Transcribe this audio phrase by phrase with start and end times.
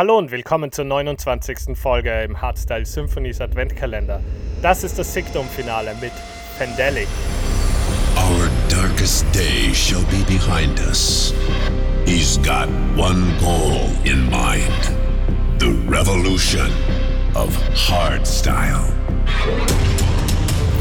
[0.00, 1.76] Hallo und willkommen zur 29.
[1.76, 4.22] Folge im Hardstyle Symphonies Adventkalender.
[4.62, 6.12] Das ist das Sigdom-Finale mit
[6.56, 7.06] Pendelic.
[8.16, 11.34] Our darkest day shall be behind us.
[12.06, 14.72] He's got one goal in mind
[15.58, 16.72] the revolution
[17.34, 18.90] of hardstyle.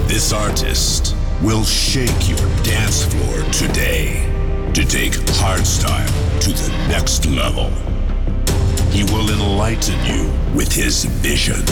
[0.07, 4.25] This artist will shake your dance floor today
[4.73, 5.11] to take
[5.41, 6.07] hardstyle
[6.39, 7.69] to the next level.
[8.91, 11.63] He will enlighten you with his vision.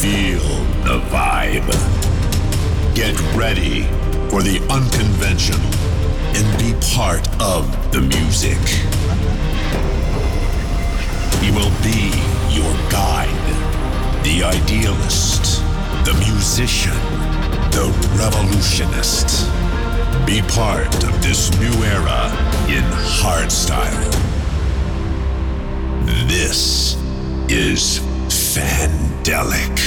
[0.00, 0.46] Feel
[0.84, 1.66] the vibe.
[2.94, 3.82] Get ready
[4.30, 5.60] for the unconventional
[6.36, 8.58] and be part of the music.
[11.42, 12.10] He will be
[12.54, 13.28] your guide,
[14.24, 15.60] the idealist,
[16.04, 16.96] the musician,
[17.70, 19.46] the revolutionist.
[20.24, 22.30] Be part of this new era
[22.68, 22.84] in
[23.20, 24.23] hardstyle.
[26.22, 26.94] This
[27.48, 29.78] is Fandelic.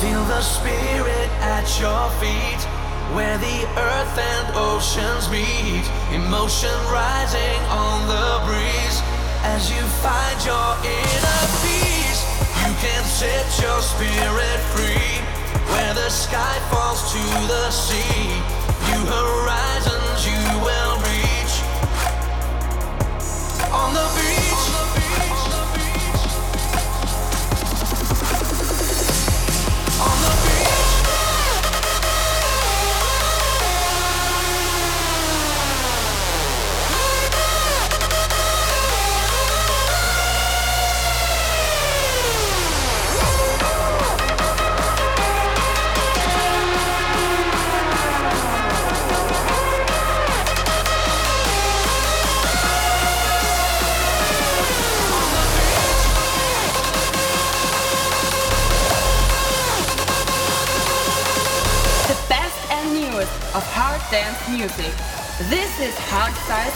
[0.00, 2.62] Feel the spirit at your feet,
[3.16, 5.84] where the earth and oceans meet.
[6.12, 9.09] Emotion rising on the breeze
[9.44, 12.20] as you find your inner peace.
[12.60, 15.20] You can set your spirit free,
[15.72, 18.42] where the sky falls to the sea.
[18.88, 21.54] New horizons you will reach
[23.72, 24.39] on the beach.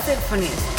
[0.04, 0.73] Hardstyle Symphonies.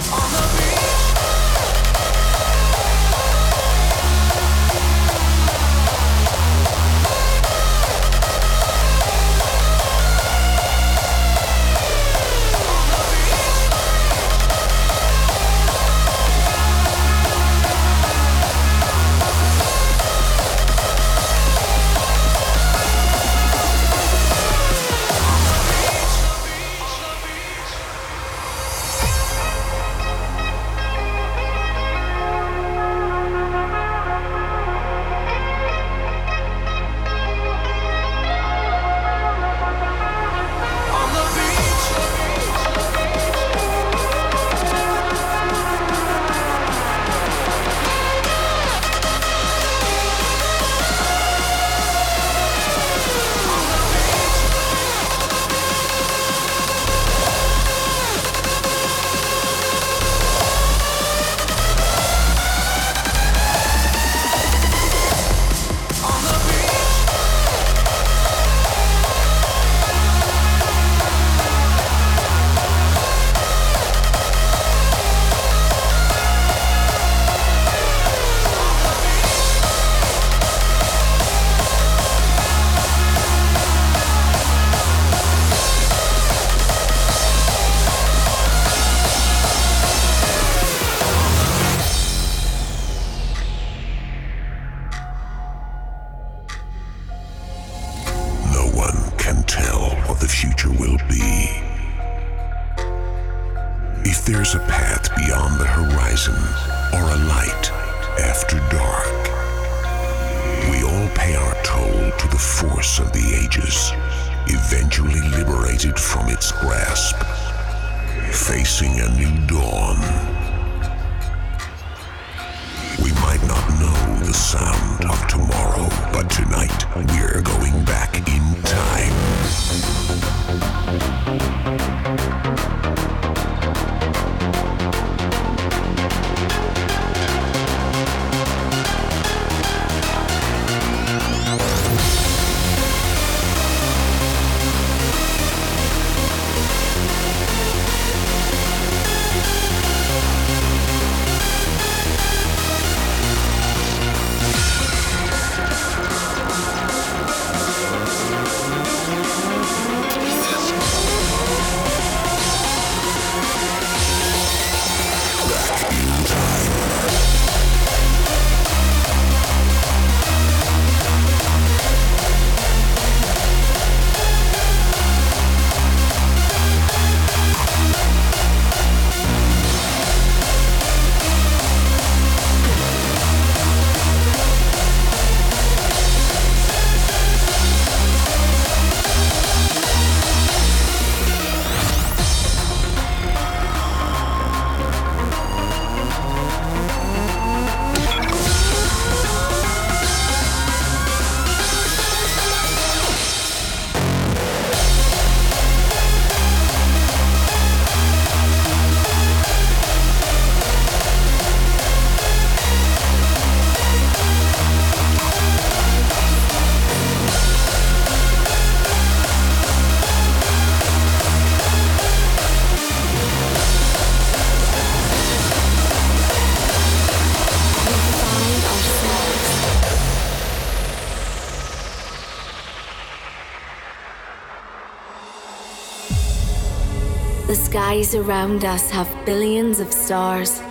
[237.76, 240.62] Skies around us have billions of stars,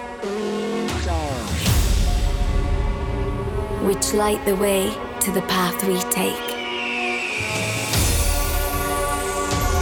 [3.87, 4.91] which light the way
[5.21, 6.47] to the path we take.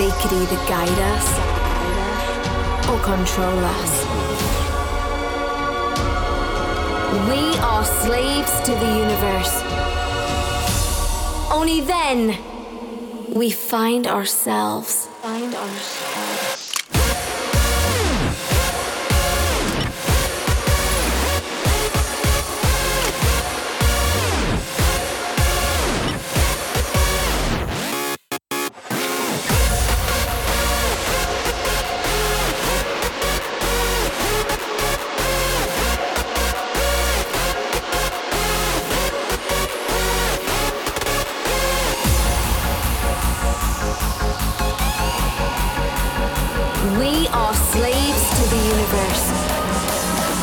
[0.01, 1.29] They could either guide us
[2.91, 3.93] or control us.
[7.31, 9.63] We are slaves to the universe.
[11.53, 12.37] Only then
[13.33, 15.01] we find ourselves.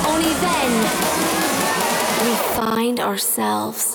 [0.08, 0.72] Only then
[2.24, 3.94] we find ourselves.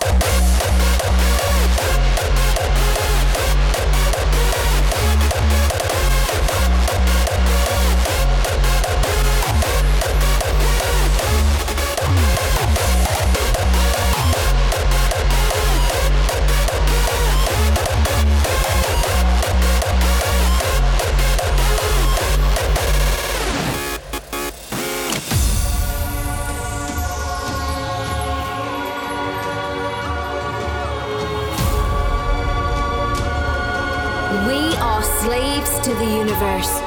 [35.84, 36.80] To the universe.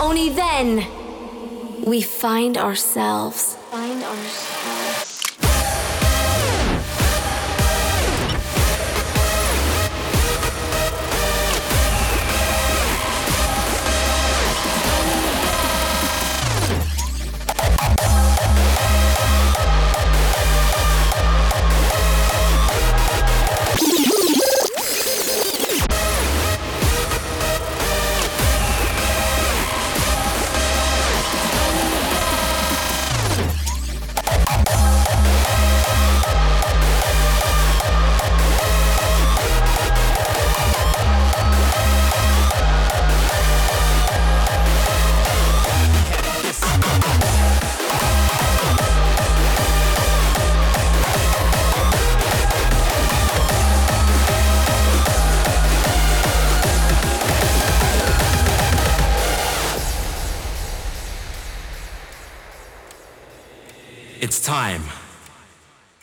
[0.00, 0.84] Only then
[1.84, 3.56] we find ourselves.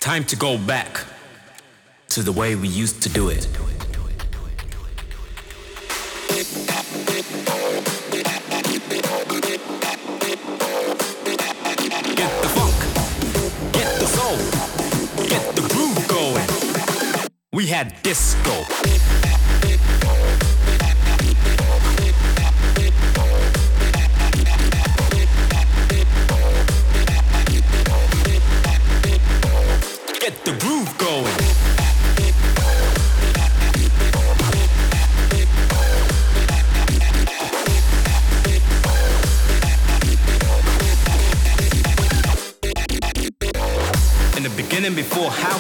[0.02, 1.06] Time to go back
[2.08, 3.48] to the way we used to do it.
[12.16, 12.74] Get the funk,
[13.74, 14.38] get the soul,
[15.28, 16.48] get the groove going.
[17.54, 18.66] We had disco.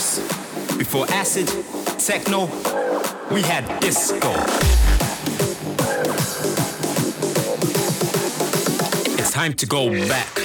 [0.01, 0.19] House,
[0.77, 1.47] before acid,
[1.99, 2.45] techno,
[3.31, 4.31] we had disco.
[9.19, 10.40] It's time to go back.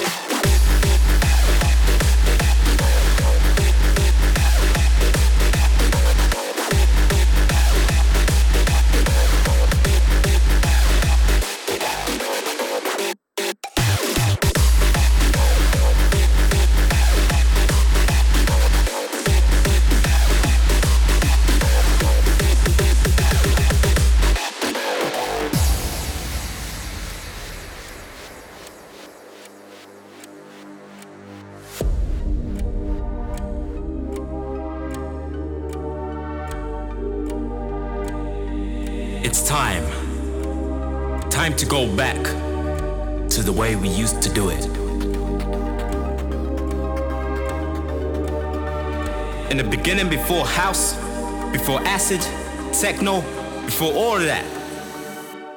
[52.87, 53.21] Techno,
[53.65, 54.45] before all that,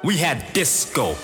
[0.02, 1.14] we had disco.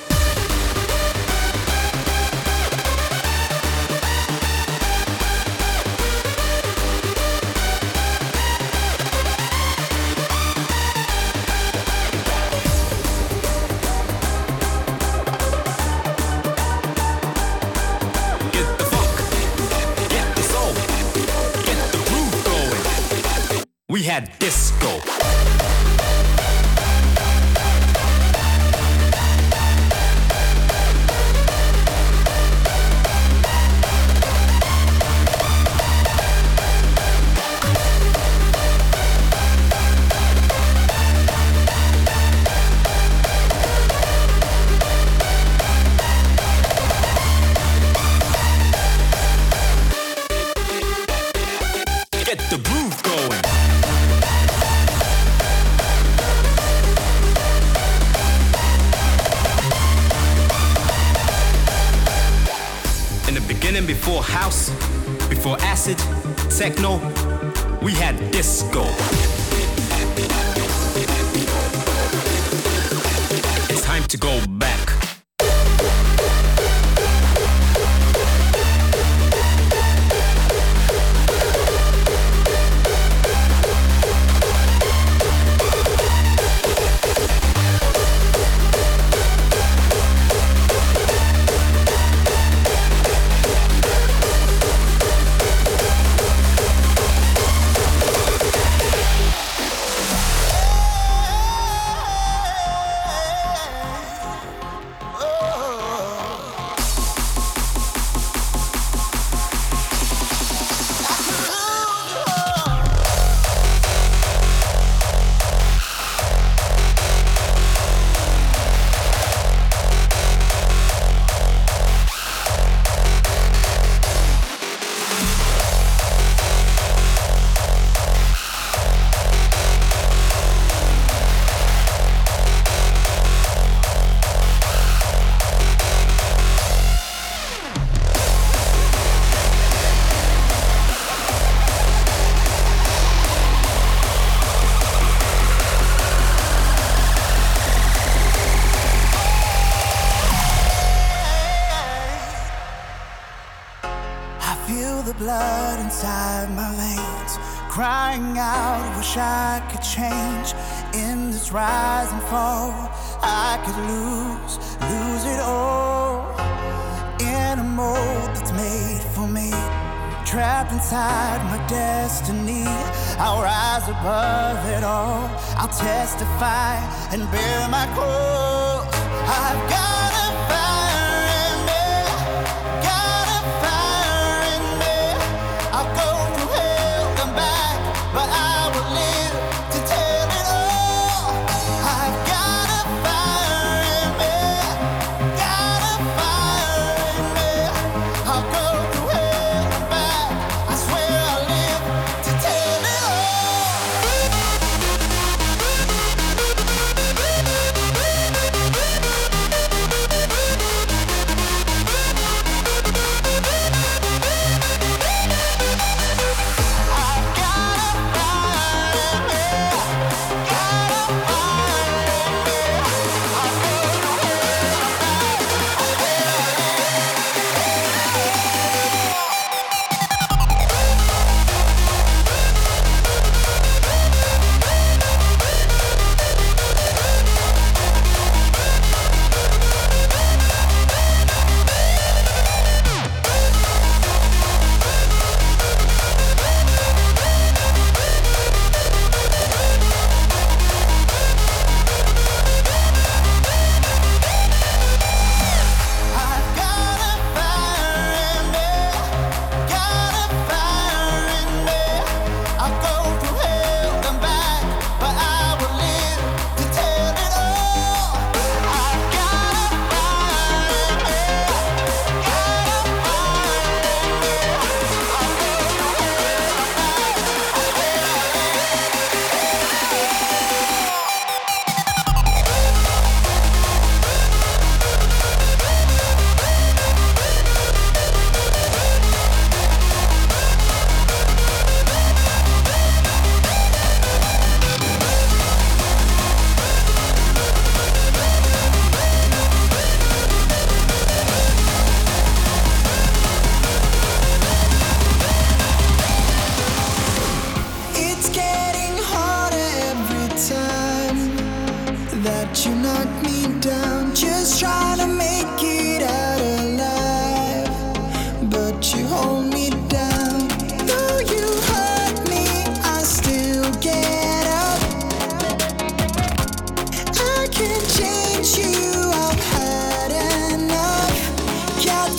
[177.12, 178.15] And bear my cross.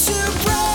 [0.08, 0.67] to break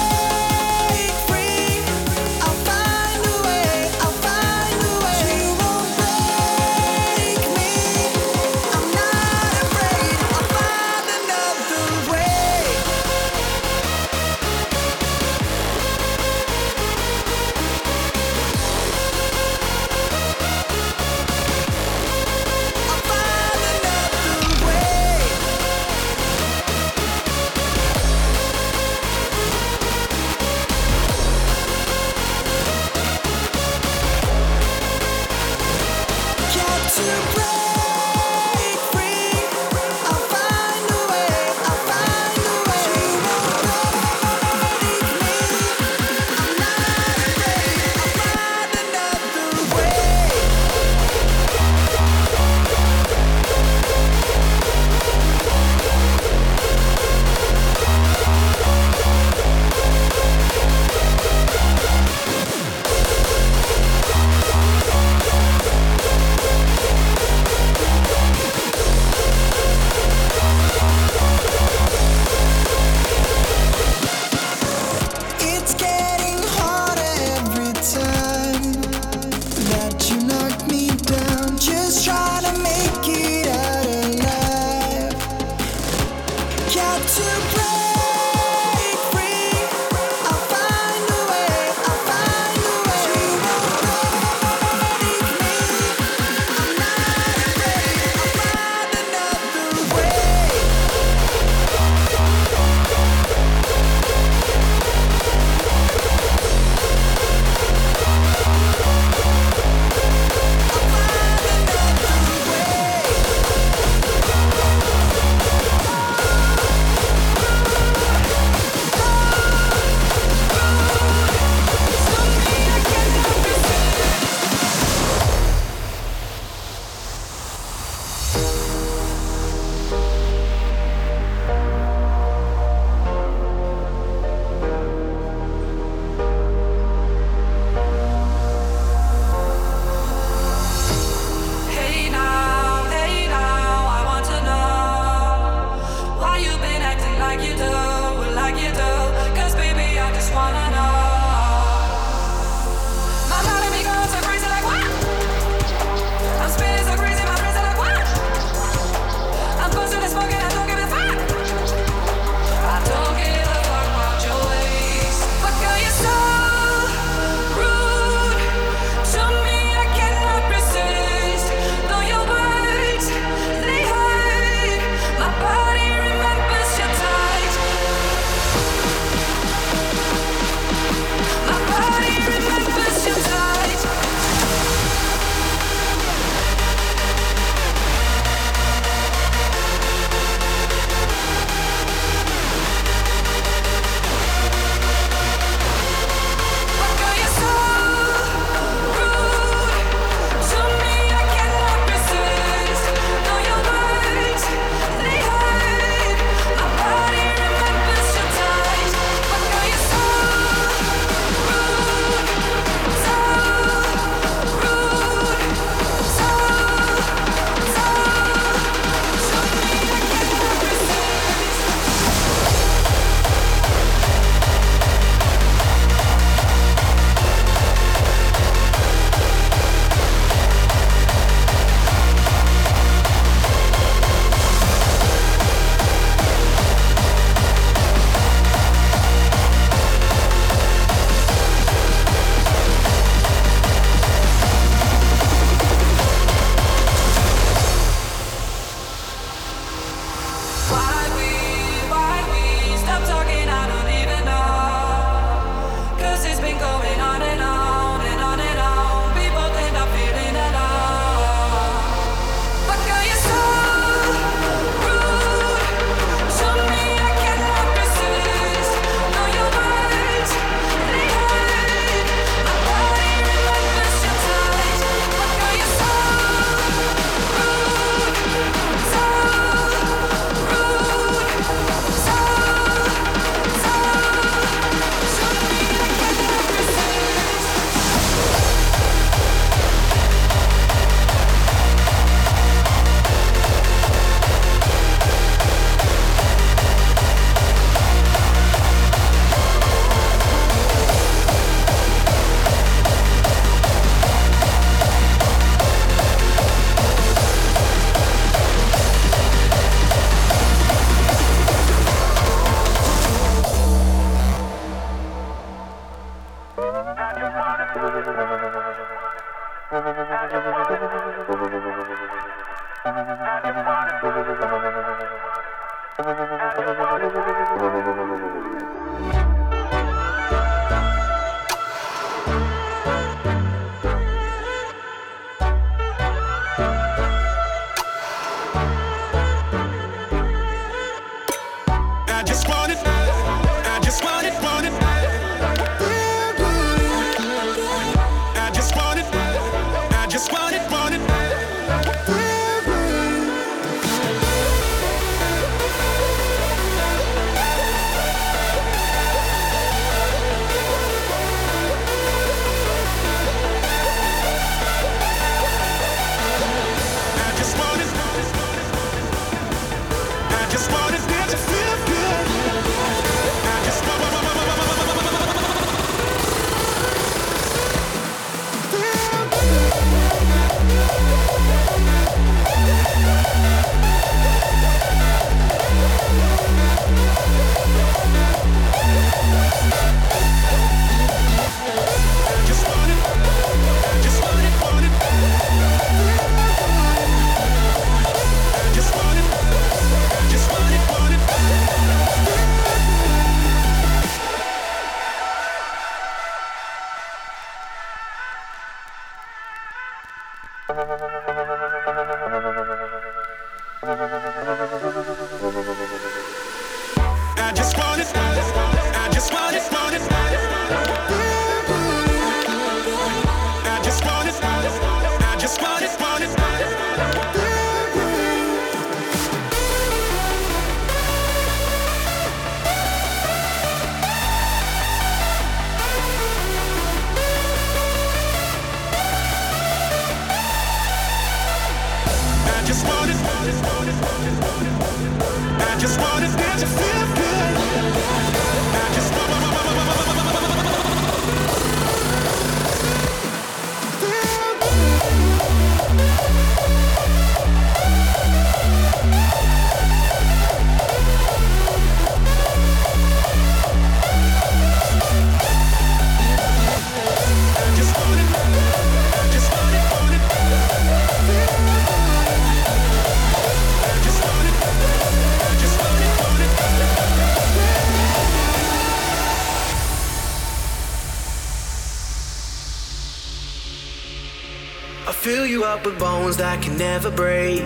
[485.99, 487.63] bones that can never break.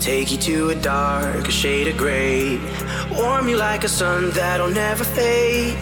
[0.00, 2.58] Take you to a dark, shade of gray.
[3.12, 5.76] Warm you like a sun that'll never fade.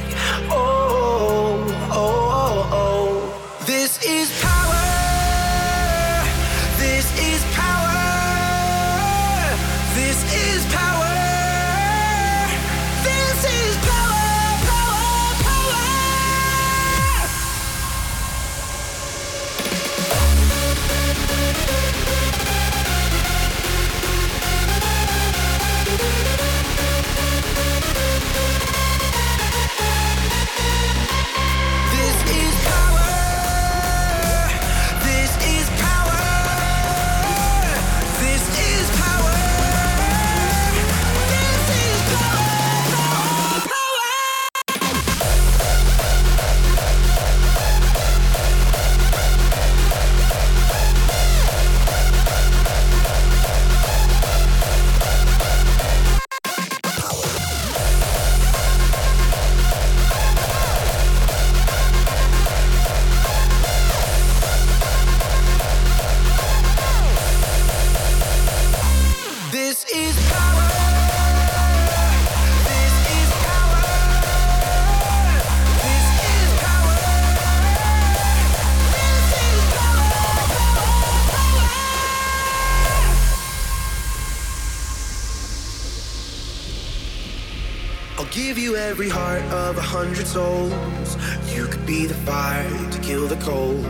[89.90, 91.16] Hundred souls.
[91.52, 93.84] You could be the fire to kill the cold.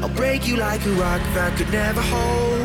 [0.00, 2.63] I'll break you like a rock that could never hold.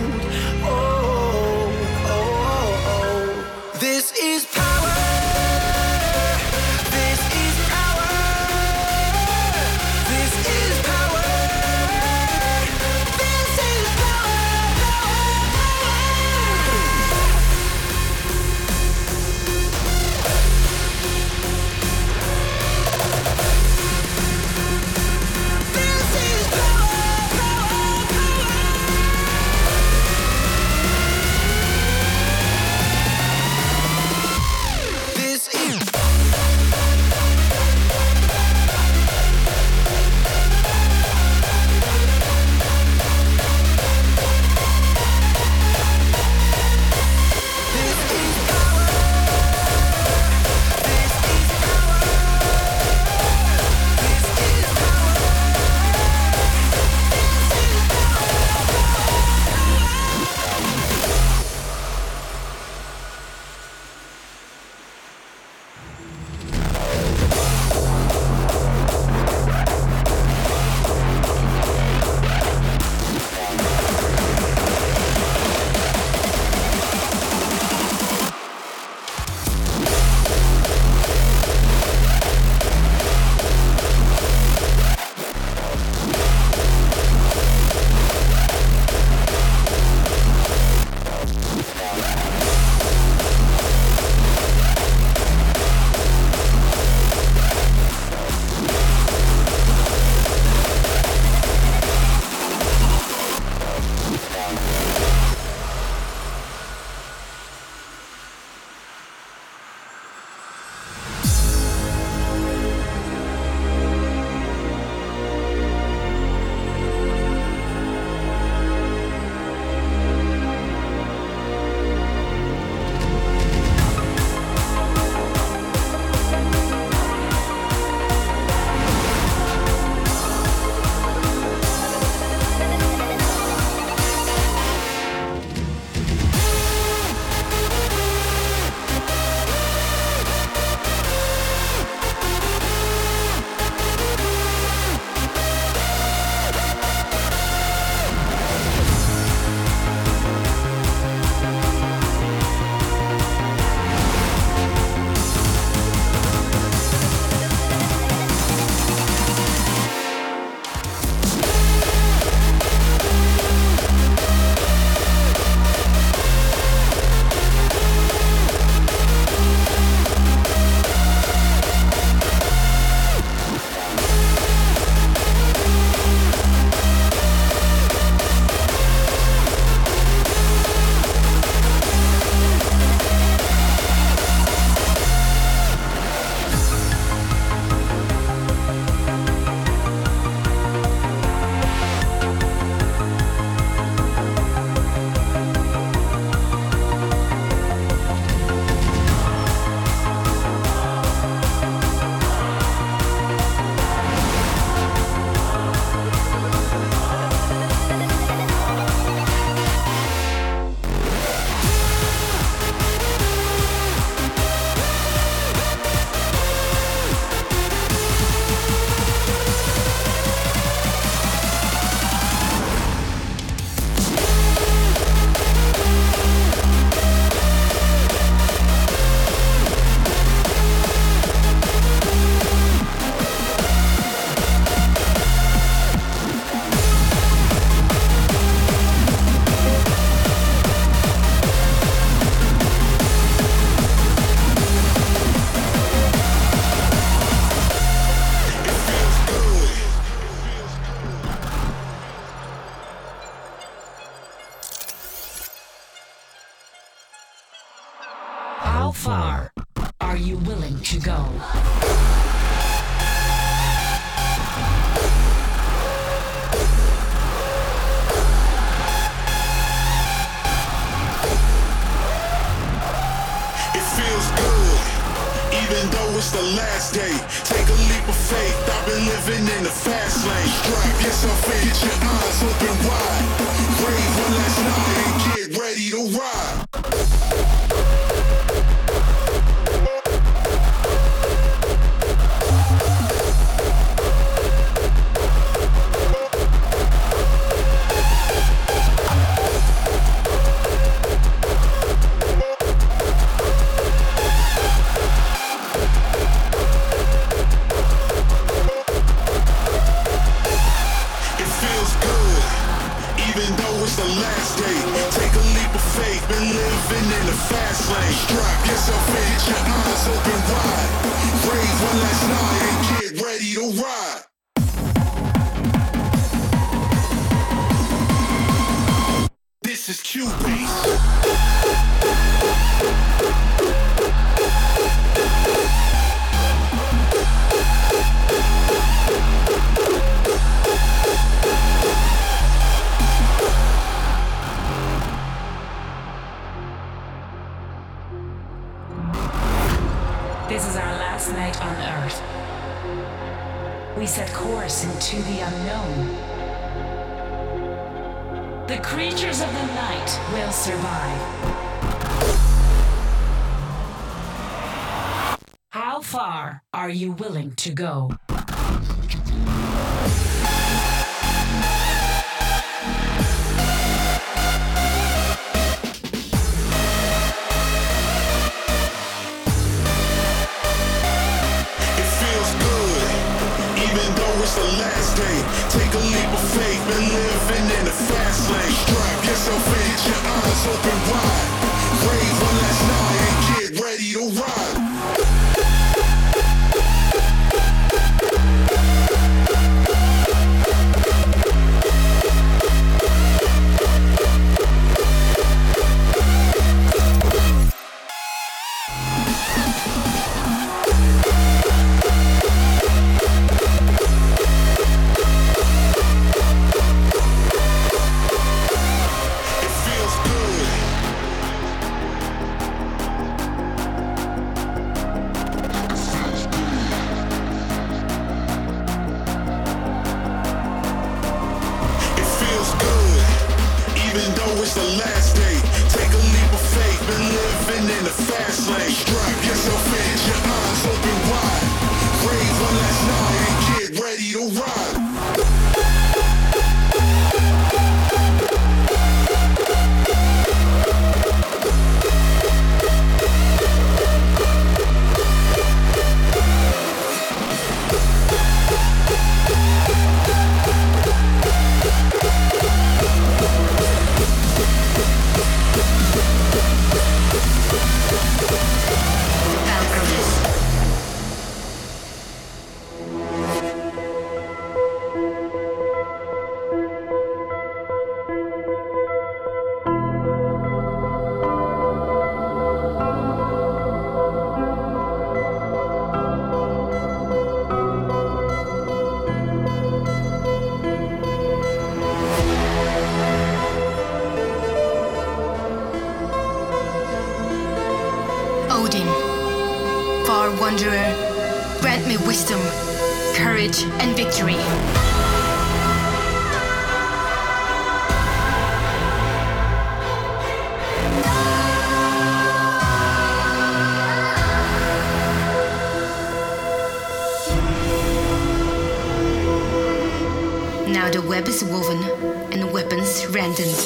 [521.12, 522.04] the web is woven
[522.52, 523.80] and the weapons rendered,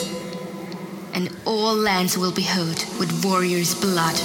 [1.14, 4.16] and all lands will be hoed with warriors' blood.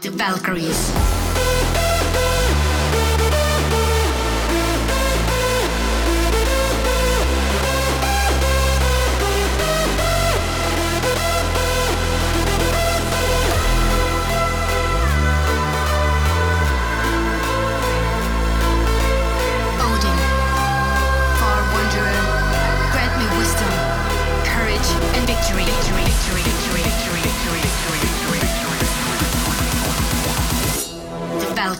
[0.00, 1.09] The Valkyries.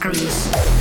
[0.03, 0.80] Valkyries.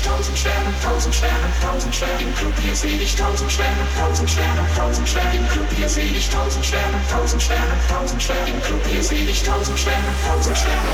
[0.00, 4.30] ich tausend Sterne, tausend Sterne, tausend Sterne im Club, hier seh ich tausend Sterne, tausend
[4.30, 8.62] Sterne, tausend Sterne im Club, hier seh ich tausend Sterne, tausend Sterne, tausend Sterne im
[8.62, 10.90] Club, hier seh ich tausend Sterne, tausend Sterne,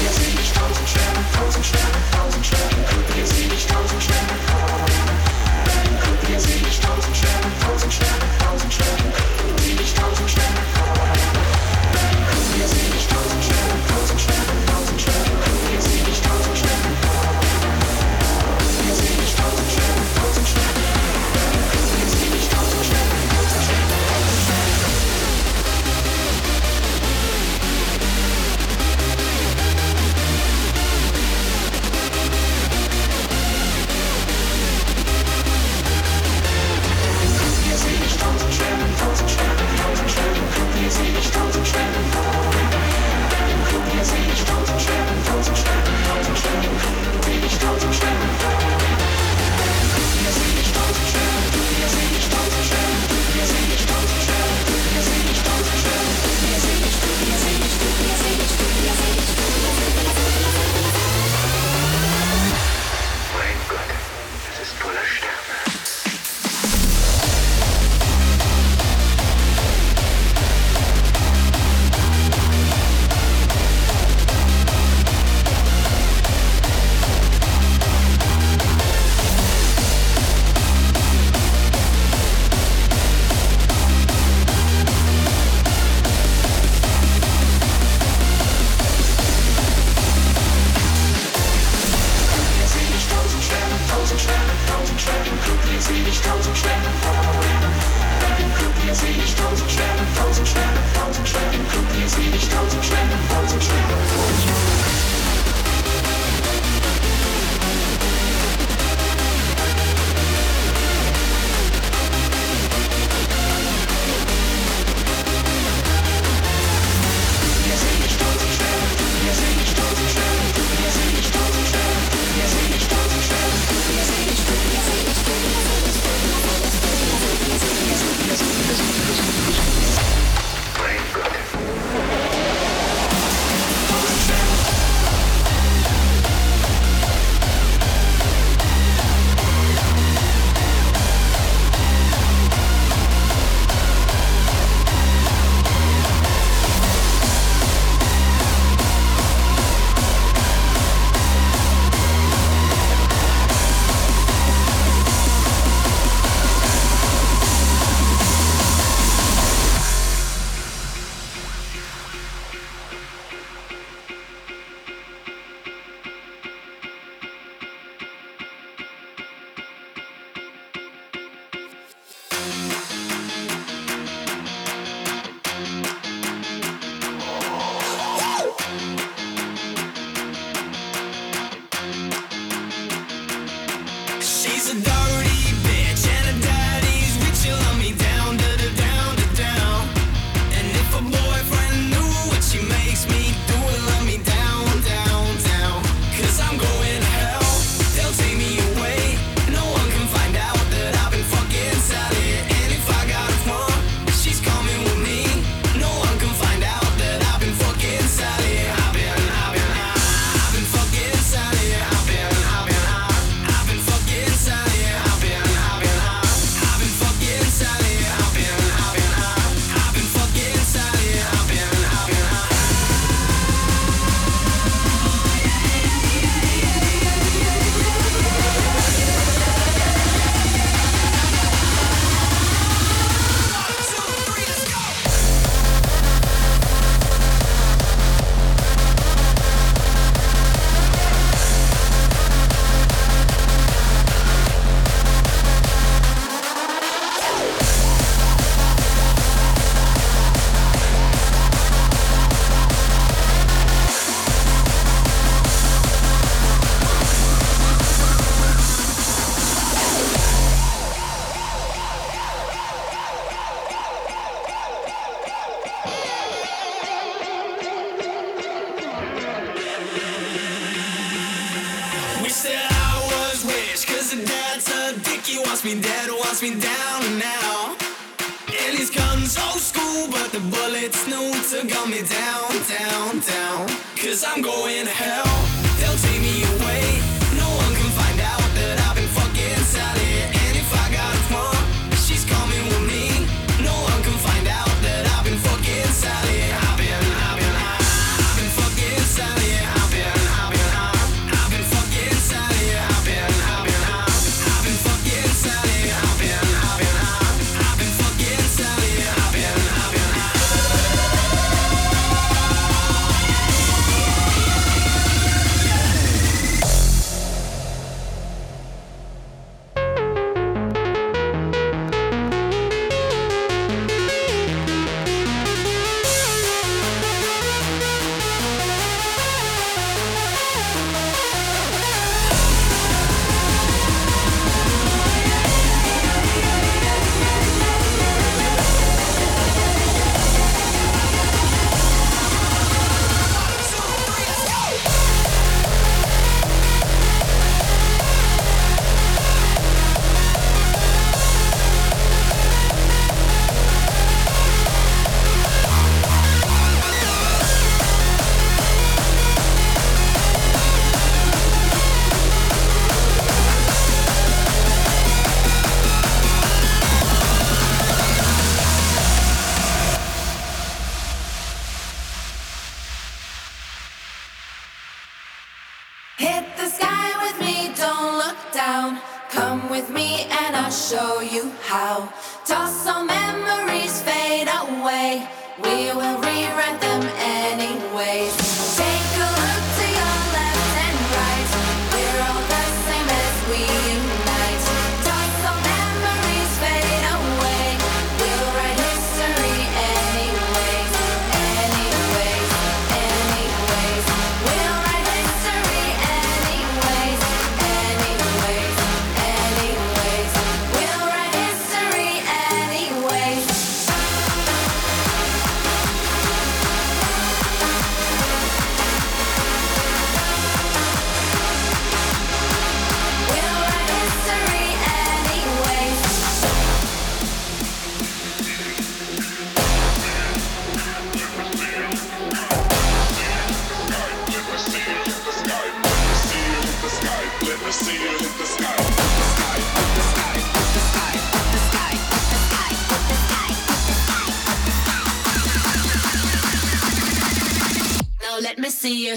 [0.00, 4.02] hier seh ich tausend Sterne, tausend Sterne, tausend Sterne im Club, hier seh ich tausend
[4.02, 4.96] Sterne, tausend
[5.88, 9.25] im Club, hier seh ich tausend Sterne, tausend Sterne, tausend Sterne im Club.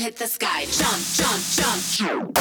[0.10, 0.66] Hit the sky.
[0.66, 1.04] Jump,
[1.54, 2.39] jump, jump.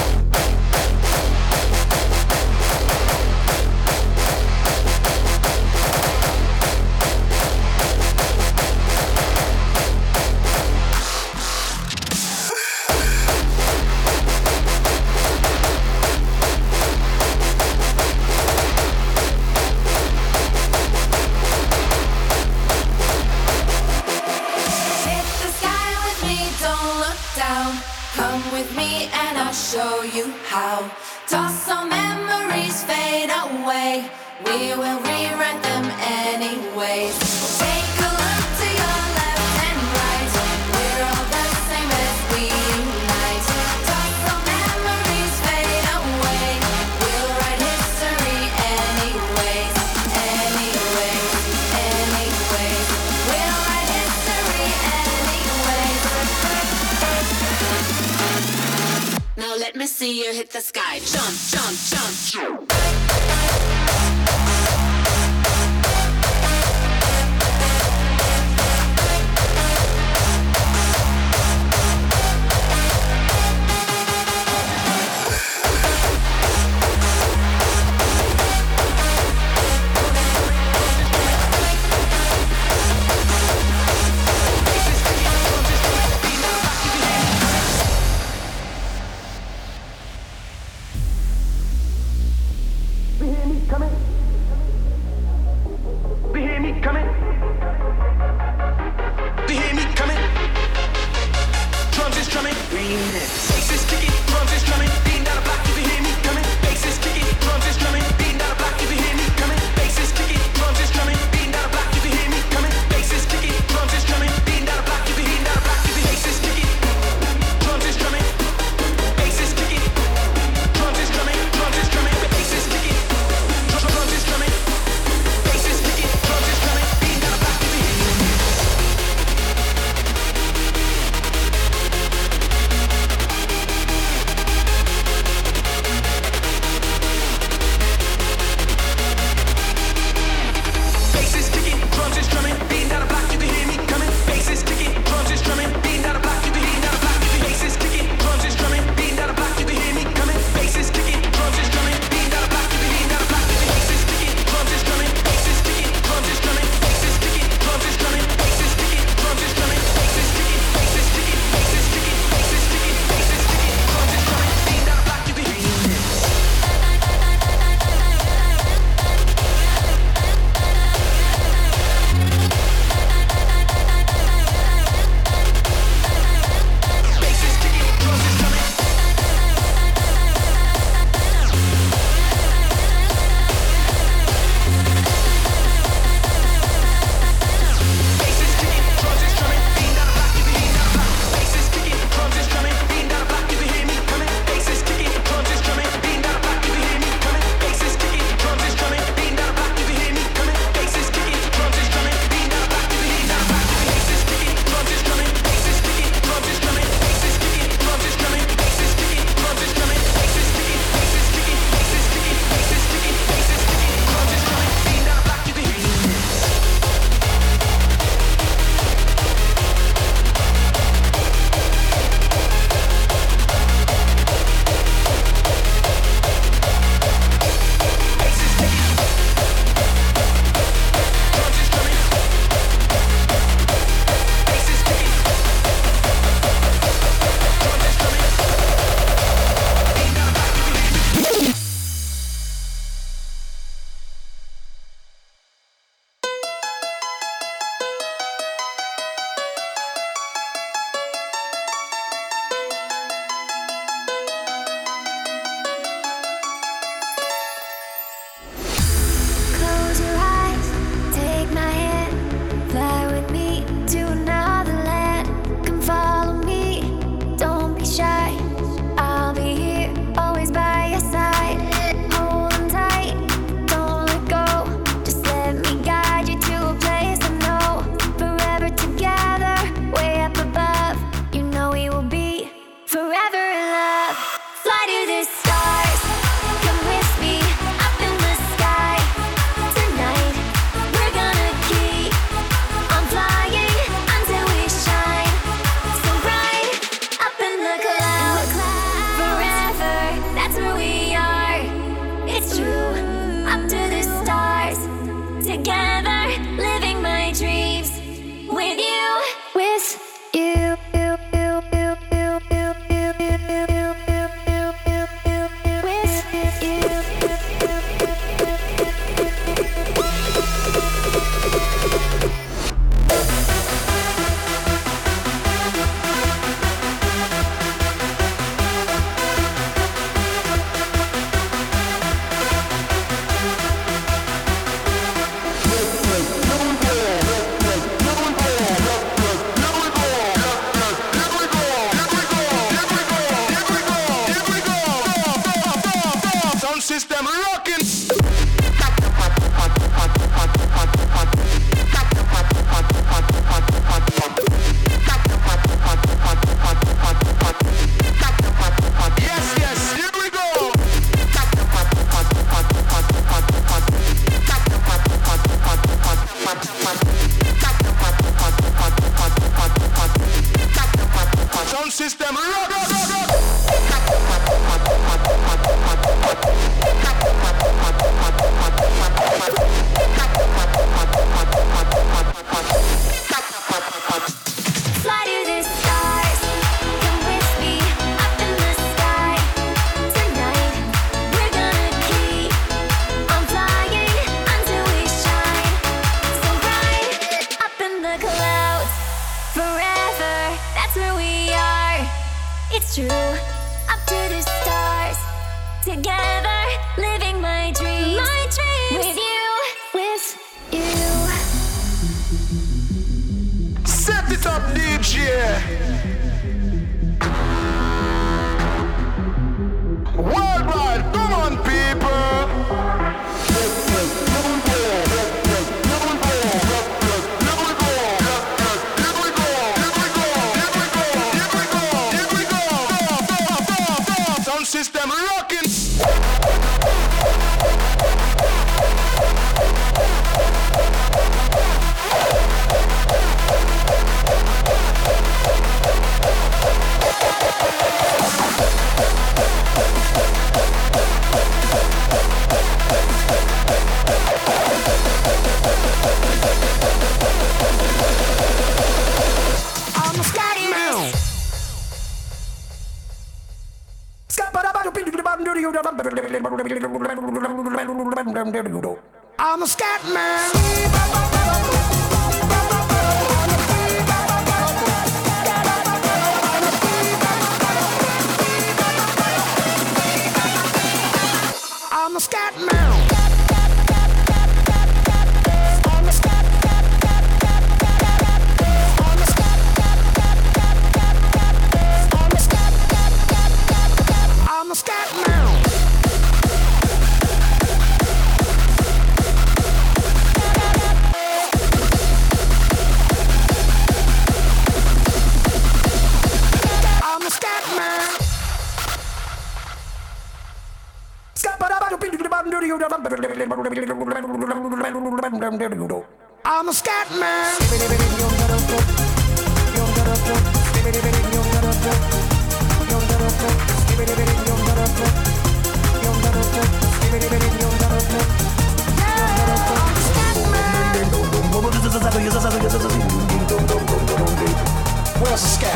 [535.21, 535.68] Where's the